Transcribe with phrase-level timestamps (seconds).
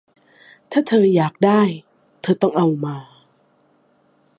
[0.71, 1.61] ถ้าเธออยากได้
[2.21, 2.97] เธอต้องเอามา